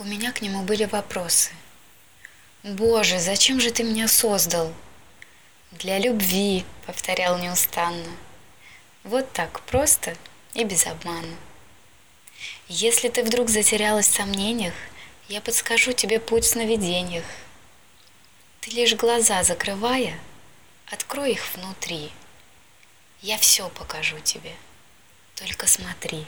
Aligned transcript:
У 0.00 0.04
меня 0.04 0.32
к 0.32 0.40
нему 0.40 0.62
были 0.62 0.86
вопросы. 0.86 1.50
«Боже, 2.62 3.20
зачем 3.20 3.60
же 3.60 3.70
ты 3.70 3.84
меня 3.84 4.08
создал?» 4.08 4.72
«Для 5.72 5.98
любви»,— 5.98 6.64
повторял 6.86 7.38
неустанно. 7.38 8.10
Вот 9.04 9.30
так, 9.32 9.60
просто 9.62 10.16
и 10.54 10.64
без 10.64 10.86
обмана. 10.86 11.36
Если 12.68 13.10
ты 13.10 13.22
вдруг 13.22 13.50
затерялась 13.50 14.08
в 14.08 14.14
сомнениях, 14.14 14.74
я 15.28 15.42
подскажу 15.42 15.92
тебе 15.92 16.18
путь 16.18 16.44
в 16.44 16.48
сновидениях. 16.48 17.24
Ты 18.60 18.70
лишь 18.70 18.94
глаза 18.94 19.42
закрывая, 19.42 20.18
открой 20.90 21.32
их 21.32 21.54
внутри. 21.54 22.10
Я 23.20 23.36
все 23.36 23.68
покажу 23.68 24.18
тебе, 24.20 24.54
только 25.34 25.66
смотри. 25.66 26.26